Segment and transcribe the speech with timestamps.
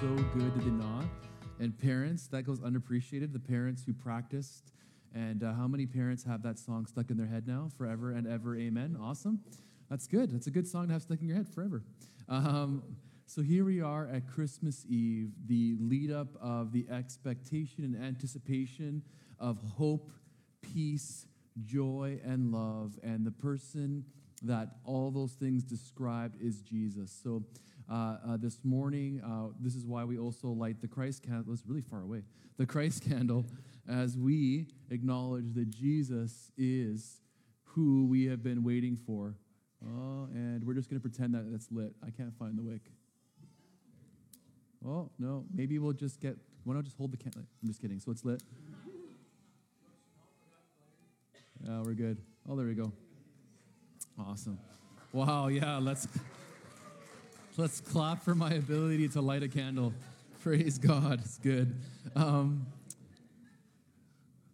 [0.00, 1.04] so good, did they not?
[1.58, 3.34] And parents, that goes unappreciated.
[3.34, 4.72] The parents who practiced.
[5.14, 7.68] And uh, how many parents have that song stuck in their head now?
[7.76, 8.96] Forever and ever, amen.
[8.98, 9.40] Awesome.
[9.90, 10.30] That's good.
[10.32, 11.82] That's a good song to have stuck in your head forever.
[12.30, 12.82] Um,
[13.26, 19.02] so here we are at Christmas Eve, the lead up of the expectation and anticipation
[19.38, 20.10] of hope,
[20.62, 21.26] peace,
[21.62, 22.98] joy, and love.
[23.02, 24.06] And the person
[24.44, 27.14] that all those things described is Jesus.
[27.22, 27.42] So
[27.90, 31.52] uh, uh, this morning, uh, this is why we also light the Christ candle.
[31.52, 32.22] It's really far away.
[32.56, 33.46] The Christ candle,
[33.88, 37.20] as we acknowledge that Jesus is
[37.64, 39.34] who we have been waiting for.
[39.84, 41.92] Oh, and we're just going to pretend that it's lit.
[42.06, 42.82] I can't find the wick.
[44.86, 45.44] Oh, no.
[45.52, 46.36] Maybe we'll just get.
[46.64, 47.42] Why don't I just hold the candle?
[47.62, 47.98] I'm just kidding.
[47.98, 48.42] So it's lit.
[51.66, 52.18] Yeah, we're good.
[52.48, 52.92] Oh, there we go.
[54.18, 54.58] Awesome.
[55.12, 56.06] Wow, yeah, let's
[57.56, 59.92] let's clap for my ability to light a candle.
[60.42, 61.20] Praise God.
[61.20, 61.74] It's good.
[62.14, 62.66] Um,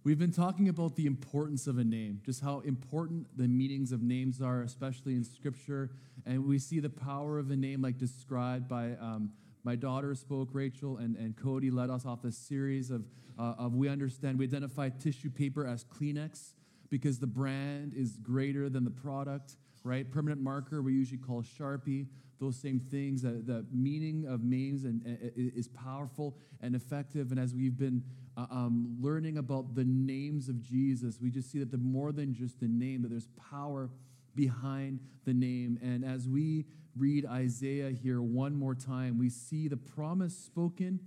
[0.02, 4.02] we've been talking about the importance of a name, just how important the meanings of
[4.02, 5.91] names are, especially in Scripture.
[6.24, 10.48] And we see the power of a name, like described by um, my daughter spoke,
[10.52, 13.05] Rachel, and, and Cody led us off this series of,
[13.39, 16.52] uh, of we understand, we identify tissue paper as Kleenex
[16.89, 20.11] because the brand is greater than the product, right?
[20.11, 22.06] Permanent marker we usually call Sharpie.
[22.39, 23.23] Those same things.
[23.23, 27.31] The, the meaning of names and, and, is powerful and effective.
[27.31, 28.03] And as we've been
[28.37, 32.34] uh, um, learning about the names of Jesus, we just see that the more than
[32.34, 33.91] just the name, that there's power
[34.34, 35.79] behind the name.
[35.83, 41.01] And as we read Isaiah here one more time, we see the promise spoken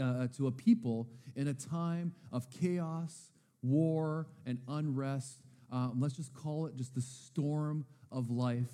[0.00, 3.30] uh, to a people in a time of chaos
[3.62, 5.40] war and unrest.
[5.72, 8.70] Uh, let's just call it just the storm of life.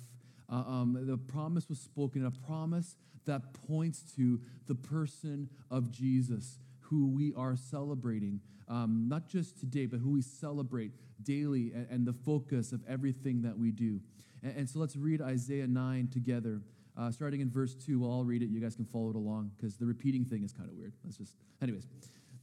[0.49, 6.59] Uh, um, the promise was spoken, a promise that points to the person of Jesus,
[6.81, 10.91] who we are celebrating, um, not just today, but who we celebrate
[11.23, 13.99] daily and, and, the focus of everything that we do.
[14.43, 16.61] And, and so let's read Isaiah 9 together.
[16.97, 18.49] Uh, starting in verse 2, well, I'll read it.
[18.49, 20.93] You guys can follow it along because the repeating thing is kind of weird.
[21.03, 21.87] Let's just, anyways.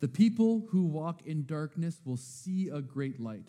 [0.00, 3.48] The people who walk in darkness will see a great light.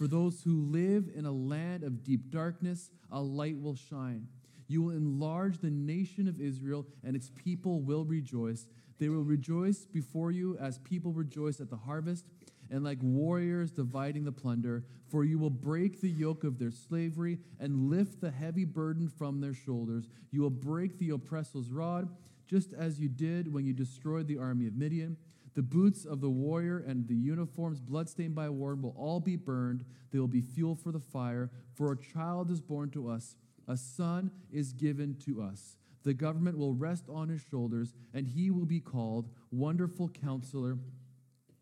[0.00, 4.28] For those who live in a land of deep darkness, a light will shine.
[4.66, 8.66] You will enlarge the nation of Israel, and its people will rejoice.
[8.98, 12.24] They will rejoice before you as people rejoice at the harvest,
[12.70, 14.86] and like warriors dividing the plunder.
[15.10, 19.42] For you will break the yoke of their slavery and lift the heavy burden from
[19.42, 20.08] their shoulders.
[20.30, 22.08] You will break the oppressor's rod,
[22.46, 25.18] just as you did when you destroyed the army of Midian.
[25.54, 29.84] The boots of the warrior and the uniforms bloodstained by war will all be burned.
[30.12, 31.50] They will be fuel for the fire.
[31.74, 35.76] For a child is born to us, a son is given to us.
[36.02, 40.78] The government will rest on his shoulders, and he will be called Wonderful Counselor,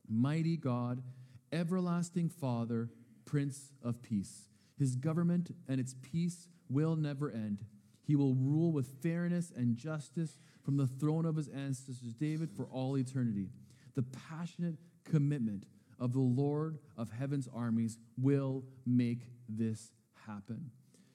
[0.08, 1.02] Mighty God,
[1.50, 2.90] Everlasting Father,
[3.24, 4.48] Prince of Peace.
[4.78, 7.64] His government and its peace will never end.
[8.06, 12.66] He will rule with fairness and justice from the throne of his ancestors David for
[12.66, 13.48] all eternity
[13.98, 15.64] the passionate commitment
[15.98, 19.90] of the Lord of heaven's armies will make this
[20.24, 20.70] happen.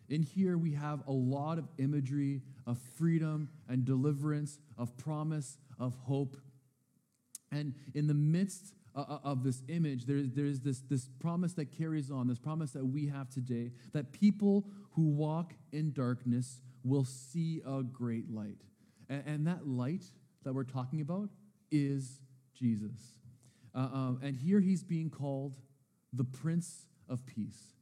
[0.10, 5.96] In here, we have a lot of imagery of freedom and deliverance, of promise, of
[5.96, 6.36] hope.
[7.54, 11.72] And in the midst uh, uh, of this image, there, there's this, this promise that
[11.72, 17.06] carries on, this promise that we have today that people who walk in darkness will
[17.06, 18.60] see a great light.
[19.08, 20.04] And, and that light
[20.44, 21.30] that we're talking about
[21.72, 22.20] is
[22.54, 23.20] Jesus.
[23.76, 25.54] Uh, um, and here he's being called
[26.12, 27.74] the Prince of Peace.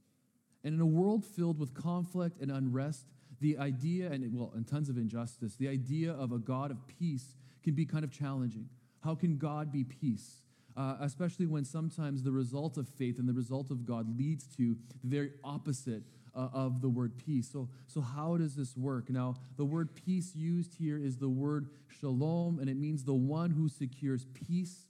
[0.64, 3.06] And in a world filled with conflict and unrest,
[3.40, 7.36] the idea, and well, and tons of injustice, the idea of a God of peace
[7.64, 8.70] can be kind of challenging.
[9.04, 10.42] How can God be peace?
[10.78, 14.78] Uh, especially when sometimes the result of faith and the result of God leads to
[15.03, 16.03] the very opposite
[16.36, 17.50] uh, of the word peace.
[17.52, 19.09] So, so how does this work?
[19.09, 21.67] Now, the word peace used here is the word
[22.00, 24.85] shalom, and it means the one who secures peace.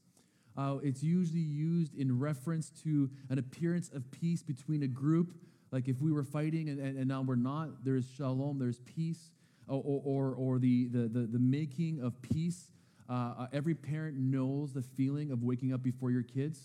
[0.57, 5.33] Uh, it's usually used in reference to an appearance of peace between a group.
[5.71, 9.31] Like if we were fighting and, and, and now we're not, there's shalom, there's peace,
[9.68, 12.71] or, or, or the, the, the, the making of peace.
[13.10, 16.60] Uh, uh, every parent knows the feeling of waking up before your kids.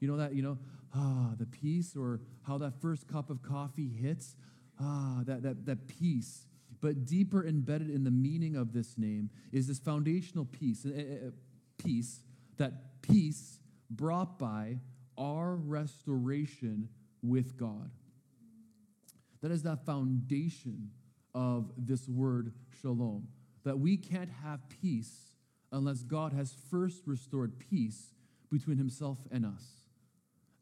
[0.00, 0.58] You know that, you know,
[0.94, 4.36] ah, the peace, or how that first cup of coffee hits,
[4.80, 6.46] ah, that, that, that peace.
[6.80, 11.30] But deeper embedded in the meaning of this name is this foundational peace, uh,
[11.78, 12.20] peace,
[12.58, 13.58] that peace
[13.90, 14.78] brought by
[15.16, 16.88] our restoration
[17.22, 17.90] with God.
[19.40, 20.90] That is that foundation
[21.34, 23.28] of this word shalom.
[23.64, 25.34] that we can't have peace
[25.72, 28.12] unless God has first restored peace
[28.50, 29.83] between himself and us.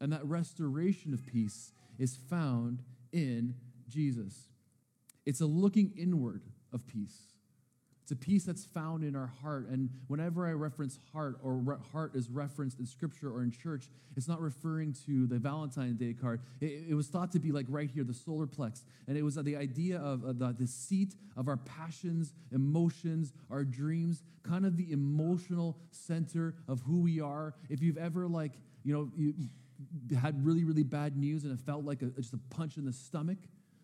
[0.03, 2.83] And that restoration of peace is found
[3.13, 3.55] in
[3.87, 4.49] Jesus.
[5.25, 7.21] It's a looking inward of peace.
[8.01, 9.69] It's a peace that's found in our heart.
[9.69, 13.89] And whenever I reference heart or re- heart is referenced in scripture or in church,
[14.17, 16.41] it's not referring to the Valentine's Day card.
[16.59, 18.81] It, it was thought to be like right here, the solar plex.
[19.07, 24.21] And it was the idea of the, the seat of our passions, emotions, our dreams,
[24.43, 27.53] kind of the emotional center of who we are.
[27.69, 28.51] If you've ever, like,
[28.83, 29.33] you know, you
[30.19, 32.93] had really, really bad news and it felt like a, just a punch in the
[32.93, 33.37] stomach,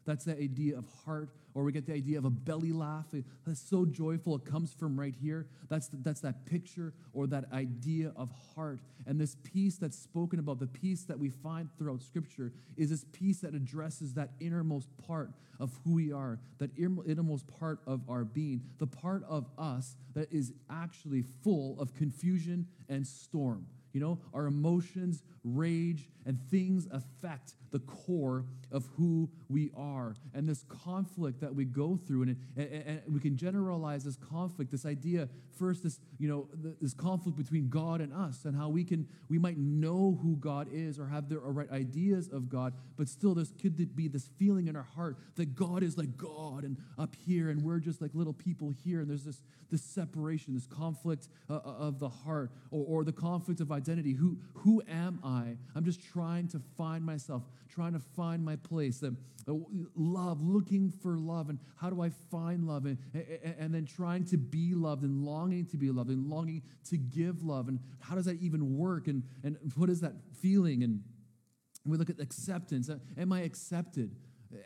[0.05, 3.05] that's the idea of heart, or we get the idea of a belly laugh.
[3.45, 4.35] That's so joyful.
[4.35, 5.45] It comes from right here.
[5.69, 8.79] That's, the, that's that picture or that idea of heart.
[9.05, 13.05] And this peace that's spoken about, the peace that we find throughout Scripture, is this
[13.11, 18.23] peace that addresses that innermost part of who we are, that innermost part of our
[18.23, 23.67] being, the part of us that is actually full of confusion and storm.
[23.91, 25.23] You know, our emotions,
[25.55, 30.15] rage, and things affect the core of who we are.
[30.33, 34.71] And this conflict that we go through, and, and, and we can generalize this conflict,
[34.71, 36.47] this idea, first, this, you know,
[36.81, 40.67] this conflict between God and us, and how we can, we might know who God
[40.71, 44.67] is or have the right ideas of God, but still there could be this feeling
[44.67, 48.11] in our heart that God is like God and up here, and we're just like
[48.13, 52.51] little people here, and there's this, this separation, this conflict uh, uh of the heart,
[52.71, 54.13] or, or the conflict of identity.
[54.13, 55.38] Who, who am I?
[55.75, 59.03] I'm just trying to find myself, trying to find my place.
[59.03, 59.11] Uh,
[59.95, 62.85] love, looking for love, and how do I find love?
[62.85, 62.97] And,
[63.57, 67.43] and, then trying to be loved and longing to be loved and longing to give
[67.43, 67.67] love.
[67.67, 69.07] And how does that even work?
[69.07, 70.83] And, and what is that feeling?
[70.83, 71.01] And
[71.85, 72.89] we look at acceptance.
[73.17, 74.15] Am I accepted?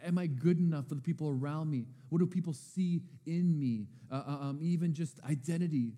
[0.04, 1.86] Am I good enough for the people around me?
[2.10, 3.88] What do people see in me?
[4.12, 5.94] Uh, uh um, even just identity,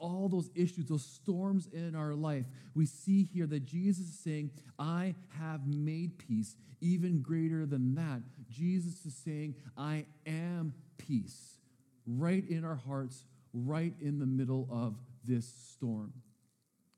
[0.00, 2.46] all those issues, those storms in our life.
[2.74, 6.56] We see here that Jesus is saying, I have made peace.
[6.80, 11.58] Even greater than that, Jesus is saying, I am peace,
[12.06, 16.12] right in our hearts, right in the middle of this storm.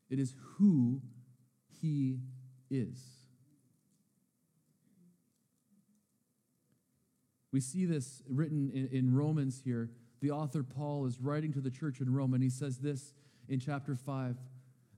[0.09, 1.03] It is who
[1.81, 2.21] he
[2.71, 3.23] is.
[7.53, 9.91] We see this written in, in, Romans here.
[10.23, 13.13] The author Paul is writing to the church in Rome, and he says this
[13.49, 14.37] in chapter 5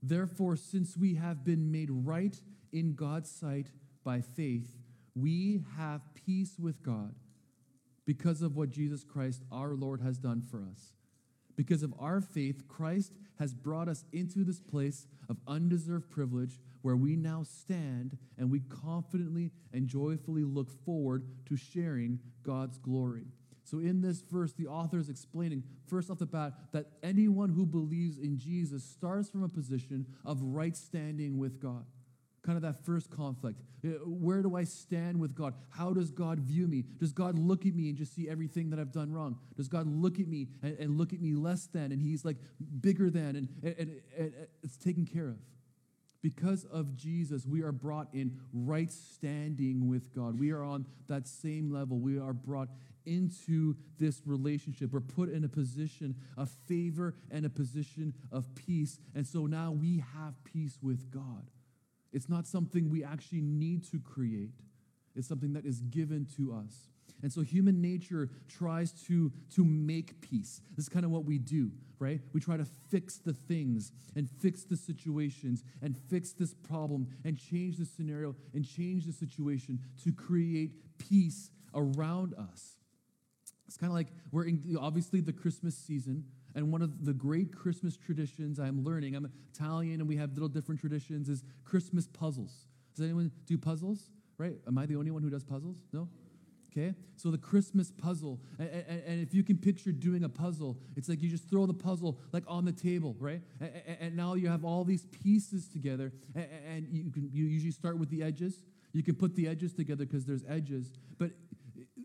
[0.02, 2.38] Therefore, since we have been made right
[2.72, 3.68] in God's sight
[4.04, 4.76] by faith,
[5.14, 7.14] we have peace with God
[8.04, 10.92] because of what Jesus Christ our Lord has done for us.
[11.56, 16.96] Because of our faith, Christ has brought us into this place of undeserved privilege where
[16.96, 23.28] we now stand and we confidently and joyfully look forward to sharing God's glory.
[23.64, 27.64] So, in this verse, the author is explaining, first off the bat, that anyone who
[27.64, 31.86] believes in Jesus starts from a position of right standing with God.
[32.42, 33.58] Kind of that first conflict.
[33.82, 35.54] Uh, where do I stand with God?
[35.70, 36.84] How does God view me?
[36.98, 39.38] Does God look at me and just see everything that I've done wrong?
[39.56, 42.36] Does God look at me and, and look at me less than and He's like
[42.82, 45.38] bigger than and, and, and, and it's taken care of?
[46.20, 50.38] Because of Jesus, we are brought in right standing with God.
[50.38, 51.98] We are on that same level.
[51.98, 52.68] We are brought
[53.06, 54.92] into this relationship.
[54.92, 58.98] We're put in a position of favor and a position of peace.
[59.14, 61.50] And so now we have peace with God.
[62.12, 64.52] It's not something we actually need to create,
[65.16, 66.88] it's something that is given to us.
[67.22, 70.60] And so human nature tries to, to make peace.
[70.76, 72.20] This is kind of what we do, right?
[72.34, 77.38] We try to fix the things and fix the situations and fix this problem and
[77.38, 82.73] change the scenario and change the situation to create peace around us.
[83.74, 86.26] It's kind of like we're in obviously the Christmas season.
[86.54, 90.48] And one of the great Christmas traditions I'm learning, I'm Italian and we have little
[90.48, 92.68] different traditions, is Christmas puzzles.
[92.94, 94.10] Does anyone do puzzles?
[94.38, 94.54] Right?
[94.68, 95.78] Am I the only one who does puzzles?
[95.92, 96.08] No?
[96.70, 96.94] Okay?
[97.16, 101.28] So the Christmas puzzle, and, if you can picture doing a puzzle, it's like you
[101.28, 103.40] just throw the puzzle like on the table, right?
[103.60, 107.98] And, and now you have all these pieces together, and, you can you usually start
[107.98, 108.62] with the edges.
[108.92, 111.30] You can put the edges together because there's edges, but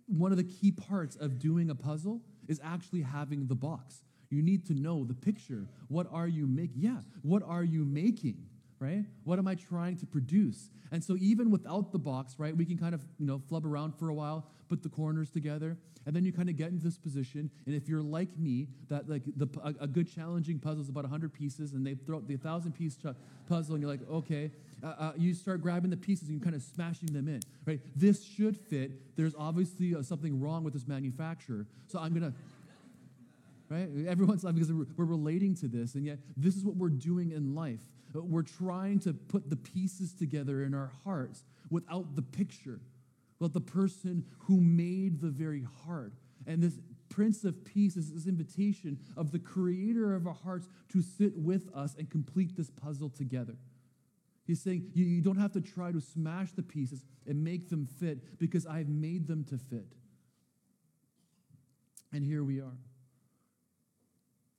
[0.09, 4.01] one of the key parts of doing a puzzle is actually having the box.
[4.29, 5.67] You need to know the picture.
[5.87, 6.81] What are you making?
[6.81, 8.49] Yeah, what are you making?
[8.79, 9.03] right?
[9.25, 10.69] What am I trying to produce?
[10.91, 13.93] And so even without the box, right, we can kind of, you know, flub around
[13.95, 16.97] for a while, put the corners together, and then you kind of get into this
[16.97, 17.51] position.
[17.65, 21.03] And if you're like me, that like the, a, a good challenging puzzle is about
[21.03, 22.97] 100 pieces, and they throw the 1,000 piece
[23.47, 24.51] puzzle, and you're like, okay,
[24.83, 27.79] uh, uh, you start grabbing the pieces and you're kind of smashing them in, right?
[27.95, 29.15] This should fit.
[29.15, 32.33] There's obviously uh, something wrong with this manufacturer, so I'm gonna
[33.69, 33.87] right?
[34.07, 37.55] Everyone's laughing because we're, relating to this, and yet this is what we're doing in
[37.55, 37.81] life.
[38.15, 42.79] Uh, We're trying to put the pieces together in our hearts without the picture,
[43.39, 46.13] without the person who made the very heart.
[46.47, 51.01] And this Prince of Peace is this invitation of the creator of our hearts to
[51.01, 53.55] sit with us and complete this puzzle together.
[54.49, 57.85] He's saying you, you don't have to try to smash the pieces and make them
[57.85, 59.93] fit because I've made them to fit.
[62.11, 62.79] And here we are.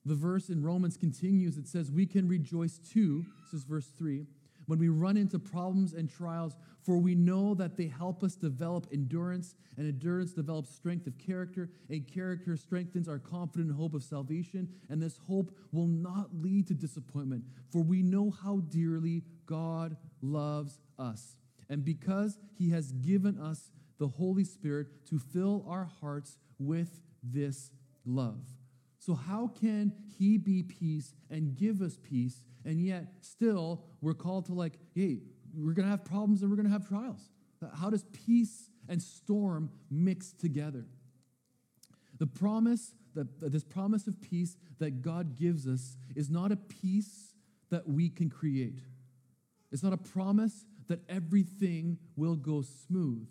[0.05, 1.57] The verse in Romans continues.
[1.57, 4.27] It says, We can rejoice too, this is verse 3,
[4.67, 8.87] when we run into problems and trials, for we know that they help us develop
[8.93, 14.69] endurance, and endurance develops strength of character, and character strengthens our confident hope of salvation.
[14.89, 20.79] And this hope will not lead to disappointment, for we know how dearly God loves
[20.97, 21.35] us.
[21.69, 27.69] And because he has given us the Holy Spirit to fill our hearts with this
[28.05, 28.41] love.
[28.97, 34.45] So, how can He be peace and give us peace, and yet still we're called
[34.45, 35.19] to, like, hey,
[35.55, 37.29] we're going to have problems and we're going to have trials?
[37.75, 40.85] How does peace and storm mix together?
[42.17, 47.33] The promise, that this promise of peace that God gives us is not a peace
[47.69, 48.79] that we can create.
[49.71, 53.27] It's not a promise that everything will go smooth.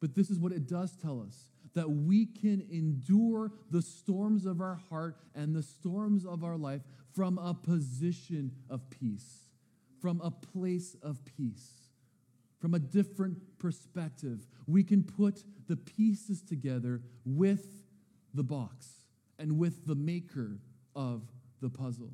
[0.00, 1.36] But this is what it does tell us
[1.74, 6.80] that we can endure the storms of our heart and the storms of our life
[7.14, 9.50] from a position of peace,
[10.00, 11.70] from a place of peace,
[12.60, 14.46] from a different perspective.
[14.66, 17.66] We can put the pieces together with
[18.32, 18.88] the box
[19.38, 20.58] and with the maker
[20.94, 21.22] of
[21.60, 22.12] the puzzle.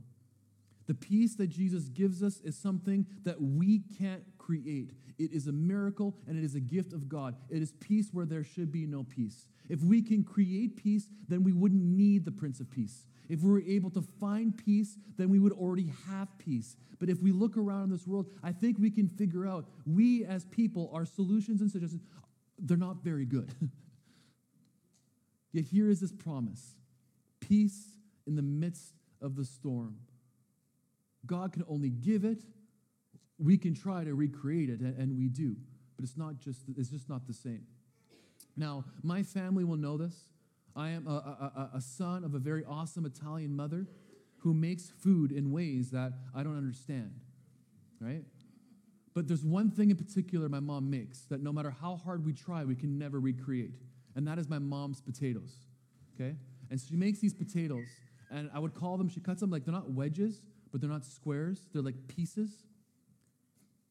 [0.93, 4.91] The peace that Jesus gives us is something that we can't create.
[5.19, 7.35] It is a miracle and it is a gift of God.
[7.49, 9.47] It is peace where there should be no peace.
[9.71, 13.07] If we can create peace, then we wouldn't need the Prince of Peace.
[13.31, 16.77] If we were able to find peace, then we would already have peace.
[16.99, 20.27] But if we look around in this world, I think we can figure out we
[20.27, 22.03] as people, our solutions and suggestions,
[22.59, 23.51] they're not very good.
[25.55, 26.75] Yet here is this promise
[27.41, 27.95] peace
[28.27, 29.97] in the midst of the storm.
[31.27, 32.43] God can only give it.
[33.39, 35.57] We can try to recreate it, and we do.
[35.97, 37.67] But it's not just, it's just not the same.
[38.57, 40.15] Now, my family will know this.
[40.75, 43.87] I am a, a, a, son of a very awesome Italian mother
[44.39, 47.13] who makes food in ways that I don't understand,
[48.01, 48.25] right?
[49.15, 52.33] But there's one thing in particular my mom makes that no matter how hard we
[52.33, 53.75] try, we can never recreate.
[54.17, 55.57] And that is my mom's potatoes,
[56.15, 56.37] okay?
[56.71, 57.87] And she makes these potatoes,
[58.31, 60.41] and I would call them, she cuts them like they're not wedges,
[60.73, 62.51] but they're not squares, they're like pieces,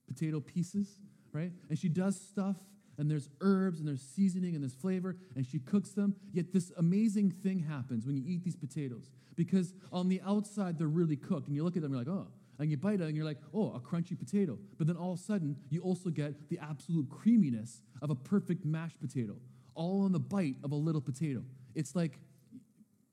[0.08, 0.98] potato pieces,
[1.32, 1.52] right?
[1.70, 2.58] And she does stuff
[2.98, 6.16] and there's herbs and there's seasoning and there's flavor and she cooks them.
[6.34, 10.88] Yet this amazing thing happens when you eat these potatoes because on the outside they're
[10.88, 12.28] really cooked and you look at them you're like, oh,
[12.60, 14.58] and you bite it and you're like, oh, a crunchy potato.
[14.78, 18.66] But then all of a sudden you also get the absolute creaminess of a perfect
[18.66, 19.36] mashed potato,
[19.74, 21.44] all in the bite of a little potato.
[21.74, 22.20] It's like,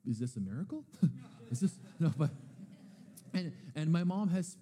[0.07, 0.83] is this a miracle?
[1.51, 2.13] is this no?
[2.17, 2.31] But
[3.33, 4.57] and and my mom has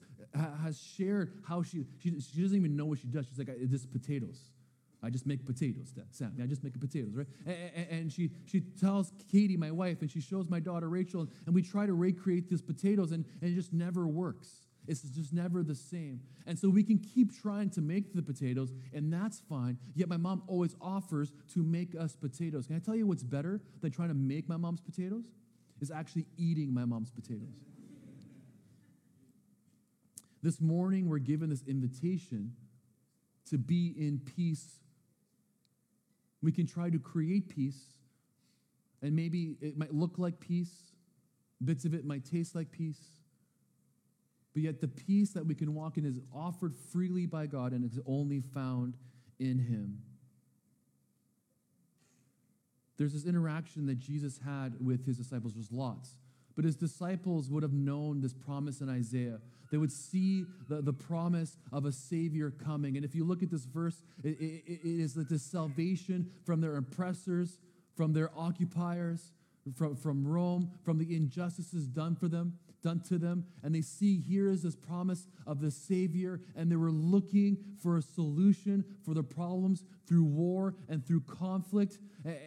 [0.62, 3.26] has shared how she she, she doesn't even know what she does.
[3.28, 4.40] She's like, this potatoes.
[5.04, 6.34] I just make potatoes, Sam.
[6.42, 7.28] I just make potatoes, right?
[7.46, 11.54] And, and, she, she tells Katie, my wife, and she shows my daughter Rachel, and
[11.54, 14.66] we try to recreate these potatoes, and, and it just never works.
[14.88, 16.22] It's just never the same.
[16.48, 19.78] And so we can keep trying to make the potatoes, and that's fine.
[19.94, 22.68] Yet my mom always offers to make us potatoes.
[22.68, 25.26] Can I tell you what's better than trying to make my mom's potatoes?
[25.80, 27.67] Is actually eating my mom's potatoes.
[30.44, 32.53] This morning, we're given this invitation
[33.50, 34.79] to be in peace
[36.41, 37.82] we can try to create peace,
[39.01, 40.91] and maybe it might look like peace,
[41.63, 43.01] bits of it might taste like peace,
[44.53, 47.84] but yet the peace that we can walk in is offered freely by God and
[47.84, 48.96] is only found
[49.39, 50.00] in Him.
[52.98, 56.15] There's this interaction that Jesus had with his disciples, there's lots.
[56.58, 59.40] But his disciples would have known this promise in Isaiah.
[59.72, 62.96] They would see the, the promise of a Savior coming.
[62.96, 66.78] And if you look at this verse, it, it, it is that salvation from their
[66.78, 67.60] oppressors,
[67.96, 69.32] from their occupiers,
[69.76, 73.46] from, from Rome, from the injustices done for them done to them.
[73.64, 77.98] And they see here is this promise of the Savior, and they were looking for
[77.98, 81.98] a solution for the problems through war and through conflict.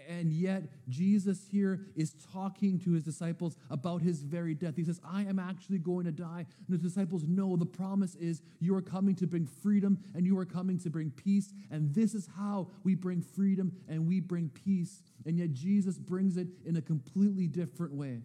[0.08, 4.76] And yet, Jesus here is talking to his disciples about his very death.
[4.76, 6.46] He says, I am actually going to die.
[6.66, 10.38] And the disciples know the promise is you are coming to bring freedom and you
[10.38, 11.52] are coming to bring peace.
[11.70, 15.02] And this is how we bring freedom and we bring peace.
[15.26, 18.22] And yet, Jesus brings it in a completely different way.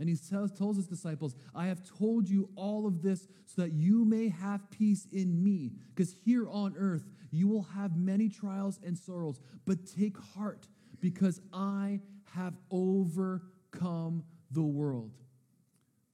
[0.00, 3.72] And he tells, tells his disciples, I have told you all of this so that
[3.72, 5.72] you may have peace in me.
[5.94, 10.68] Because here on earth you will have many trials and sorrows, but take heart
[11.00, 12.00] because I
[12.34, 15.12] have overcome the world.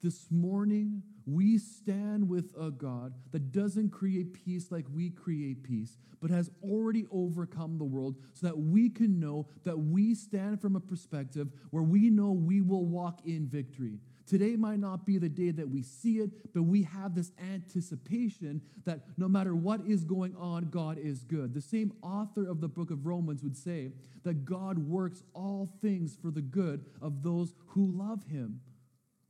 [0.05, 5.97] This morning, we stand with a God that doesn't create peace like we create peace,
[6.21, 10.77] but has already overcome the world so that we can know that we stand from
[10.77, 13.99] a perspective where we know we will walk in victory.
[14.27, 18.61] Today might not be the day that we see it, but we have this anticipation
[18.85, 21.55] that no matter what is going on, God is good.
[21.55, 23.93] The same author of the book of Romans would say
[24.23, 28.61] that God works all things for the good of those who love him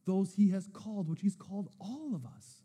[0.07, 2.61] those he has called, which he's called all of us.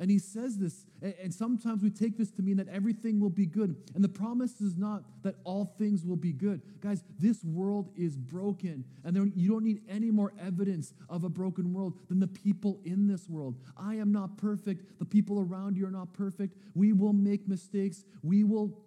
[0.00, 3.46] And he says this, and sometimes we take this to mean that everything will be
[3.46, 3.74] good.
[3.96, 6.62] And the promise is not that all things will be good.
[6.80, 11.74] Guys, this world is broken, and you don't need any more evidence of a broken
[11.74, 13.56] world than the people in this world.
[13.76, 15.00] I am not perfect.
[15.00, 16.56] The people around you are not perfect.
[16.76, 18.04] We will make mistakes.
[18.22, 18.78] We will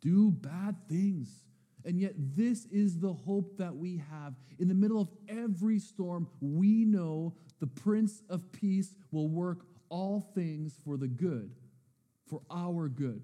[0.00, 1.28] do bad things.
[1.84, 4.34] And yet, this is the hope that we have.
[4.58, 10.30] In the middle of every storm, we know the Prince of Peace will work all
[10.34, 11.50] things for the good,
[12.28, 13.22] for our good.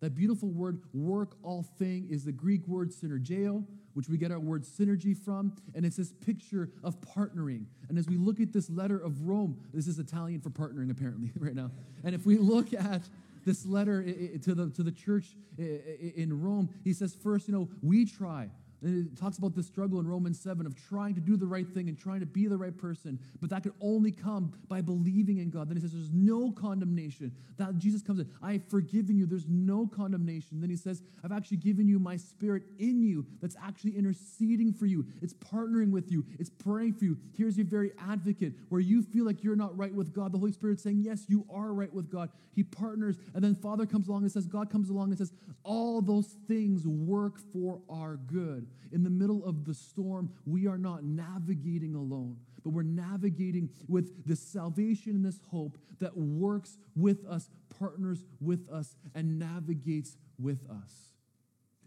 [0.00, 3.64] That beautiful word, work all thing, is the Greek word synergeo,
[3.94, 5.56] which we get our word synergy from.
[5.74, 7.64] And it's this picture of partnering.
[7.88, 11.32] And as we look at this letter of Rome, this is Italian for partnering, apparently,
[11.38, 11.70] right now.
[12.04, 13.08] And if we look at
[13.44, 18.06] this letter to the, to the church in Rome, he says, first, you know, we
[18.06, 18.50] try.
[18.84, 21.88] It talks about the struggle in Romans 7 of trying to do the right thing
[21.88, 25.48] and trying to be the right person, but that could only come by believing in
[25.48, 25.68] God.
[25.68, 27.32] Then he says, There's no condemnation.
[27.56, 29.24] That Jesus comes in, I have forgiven you.
[29.26, 30.60] There's no condemnation.
[30.60, 34.86] Then he says, I've actually given you my spirit in you that's actually interceding for
[34.86, 35.06] you.
[35.22, 37.16] It's partnering with you, it's praying for you.
[37.36, 40.32] Here's your very advocate where you feel like you're not right with God.
[40.32, 42.28] The Holy Spirit saying, Yes, you are right with God.
[42.54, 43.16] He partners.
[43.34, 45.32] And then Father comes along and says, God comes along and says,
[45.62, 48.66] All those things work for our good.
[48.92, 54.24] In the middle of the storm, we are not navigating alone, but we're navigating with
[54.26, 60.68] this salvation and this hope that works with us, partners with us, and navigates with
[60.70, 61.12] us.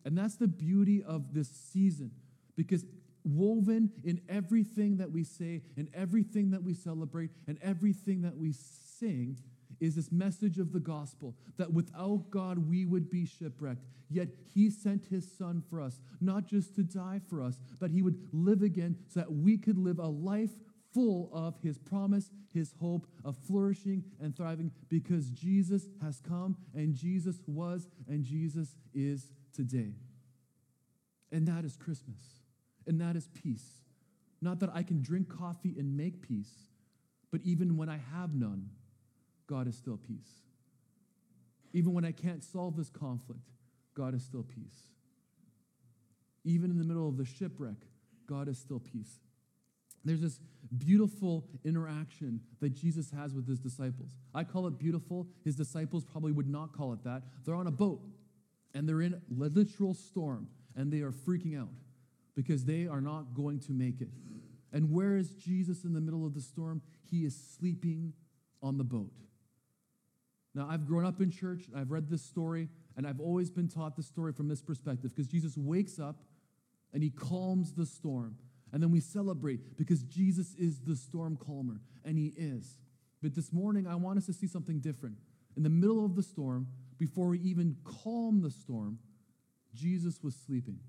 [0.06, 2.12] And that's the beauty of this season
[2.56, 2.86] because
[3.26, 8.54] woven in everything that we say, in everything that we celebrate, and everything that we
[8.54, 9.38] sing
[9.80, 13.86] is this message of the gospel that without God we would be shipwrecked.
[14.10, 18.02] Yet he sent his son for us, not just to die for us, but he
[18.02, 20.52] would live again so that we could live a life
[20.94, 26.96] full of his promise, his hope of flourishing and thriving because Jesus has come and
[26.96, 29.94] Jesus was and Jesus is today.
[31.32, 32.20] And that is Christmas.
[32.88, 33.82] And that is peace.
[34.42, 36.54] Not that I can drink coffee and make peace,
[37.32, 38.70] but even when I have none,
[39.47, 40.41] God is still peace.
[41.73, 43.49] Even when I can't solve this conflict,
[43.95, 44.89] God is still peace.
[46.43, 47.75] Even in the middle of the shipwreck,
[48.27, 49.19] God is still peace.
[50.05, 50.39] There's this
[50.77, 54.15] beautiful interaction that Jesus has with his disciples.
[54.33, 55.27] I call it beautiful.
[55.43, 57.23] His disciples probably would not call it that.
[57.43, 58.01] They're on a boat
[58.73, 61.69] and they're in a literal storm and they are freaking out
[62.36, 64.10] because they are not going to make it.
[64.71, 66.81] And where is Jesus in the middle of the storm?
[67.10, 68.13] He is sleeping
[68.62, 69.12] on the boat.
[70.58, 73.96] Now, I've grown up in church, I've read this story, and I've always been taught
[73.96, 76.15] the story from this perspective because Jesus wakes up
[76.91, 78.38] and he calms the storm.
[78.74, 82.80] And then we celebrate because Jesus is the storm calmer, and he is.
[83.22, 85.17] But this morning, I want us to see something different.
[85.56, 86.65] In the middle of the storm,
[86.98, 88.98] before we even calm the storm,
[89.76, 90.80] Jesus was sleeping.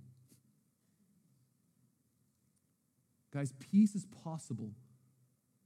[3.34, 4.70] Guys, peace is possible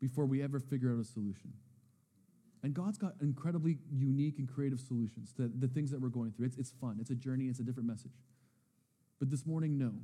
[0.01, 1.53] before we ever figure out a solution.
[2.63, 6.47] And God's got incredibly unique and creative solutions to the things that we're going through.
[6.47, 8.13] It's, it's fun, it's a journey, it's a different message.
[9.19, 9.95] But this morning, know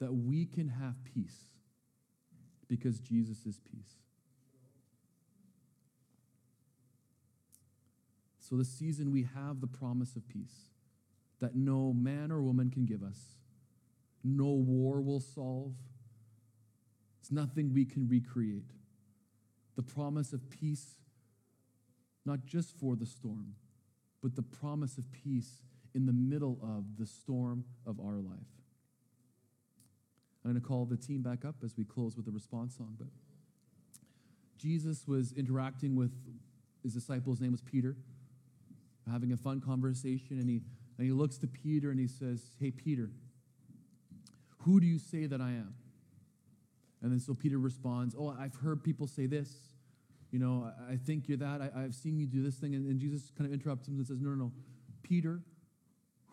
[0.00, 1.50] that we can have peace
[2.68, 3.96] because Jesus is peace.
[8.38, 10.70] So, this season, we have the promise of peace
[11.40, 13.18] that no man or woman can give us,
[14.24, 15.72] no war will solve,
[17.20, 18.70] it's nothing we can recreate.
[19.76, 20.96] The promise of peace
[22.24, 23.54] not just for the storm,
[24.22, 25.62] but the promise of peace
[25.94, 28.38] in the middle of the storm of our life.
[30.44, 32.94] I'm going to call the team back up as we close with the response song.
[32.98, 33.08] But
[34.58, 36.12] Jesus was interacting with
[36.82, 37.96] his disciple, his name was Peter,
[39.10, 40.60] having a fun conversation, and he,
[40.98, 43.10] and he looks to Peter and he says, Hey, Peter,
[44.58, 45.74] who do you say that I am?
[47.02, 49.50] And then so Peter responds, Oh, I've heard people say this.
[50.30, 51.60] You know, I, I think you're that.
[51.74, 52.74] I, have seen you do this thing.
[52.74, 54.52] And, and Jesus kind of interrupts him and says, No, no, no.
[55.02, 55.40] Peter,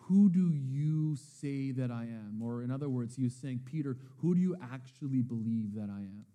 [0.08, 2.42] who do you say that I am?
[2.42, 6.00] Or in other words, he was saying, Peter, who do you actually believe that I
[6.00, 6.26] am?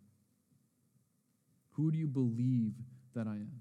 [1.72, 2.72] Who do you believe
[3.14, 3.60] that I am?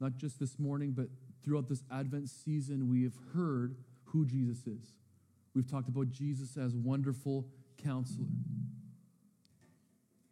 [0.00, 1.06] Not just this morning, but
[1.44, 4.96] throughout this Advent season, we have heard who Jesus is.
[5.54, 7.46] We've talked about Jesus as wonderful
[7.82, 8.26] counselor.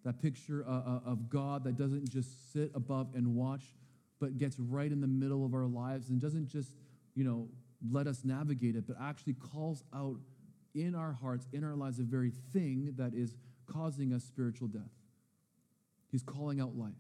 [0.05, 3.65] That picture uh, uh, of God that doesn't just sit above and watch,
[4.21, 6.71] but gets right in the middle of our lives and doesn't just,
[7.15, 7.49] you know,
[7.91, 10.17] let us navigate it, but actually calls out
[10.75, 13.35] in our hearts, in our lives, the very thing that is
[13.67, 14.83] causing us spiritual death.
[16.11, 16.93] He's calling out life.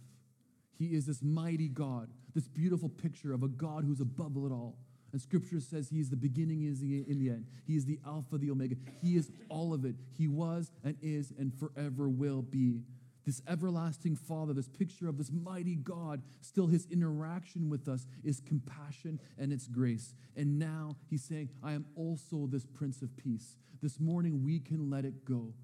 [0.78, 4.76] He is this mighty God, this beautiful picture of a God who's above it all.
[5.12, 7.46] And scripture says he is the beginning, he is the, in the end.
[7.66, 8.74] He is the Alpha, the Omega.
[9.00, 9.94] He is all of it.
[10.18, 12.80] He was and is and forever will be.
[13.24, 18.40] This everlasting Father, this picture of this mighty God, still his interaction with us is
[18.40, 20.14] compassion and it's grace.
[20.36, 23.56] And now he's saying, I am also this Prince of Peace.
[23.82, 25.54] This morning we can let it go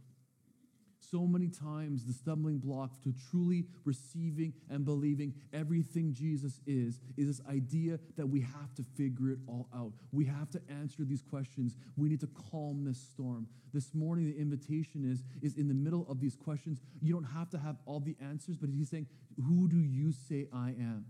[1.10, 7.26] so many times the stumbling block to truly receiving and believing everything Jesus is is
[7.26, 9.92] this idea that we have to figure it all out.
[10.12, 11.76] We have to answer these questions.
[11.96, 13.48] We need to calm this storm.
[13.72, 16.80] This morning the invitation is is in the middle of these questions.
[17.00, 20.48] You don't have to have all the answers, but he's saying, "Who do you say
[20.52, 21.06] I am?"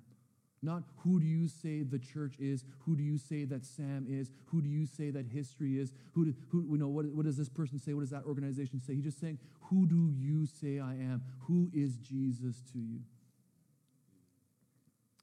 [0.62, 2.64] Not who do you say the church is?
[2.80, 4.30] Who do you say that Sam is?
[4.46, 5.92] Who do you say that history is?
[6.12, 7.94] Who, do, who you know, what, what does this person say?
[7.94, 8.94] What does that organization say?
[8.94, 9.38] He's just saying,
[9.70, 11.22] Who do you say I am?
[11.46, 13.00] Who is Jesus to you?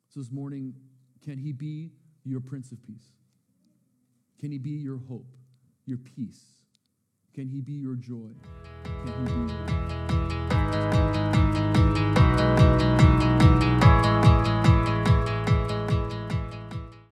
[0.09, 0.73] So this morning,
[1.23, 1.91] can he be
[2.23, 3.11] your Prince of Peace?
[4.39, 5.35] Can he be your hope,
[5.85, 6.41] your peace?
[7.35, 8.31] Can he be your joy?
[8.83, 9.76] Can he be your